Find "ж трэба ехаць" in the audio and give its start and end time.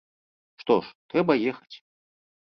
0.85-1.75